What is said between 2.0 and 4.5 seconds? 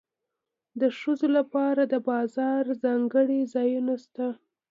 بازار ځانګړي ځایونه شته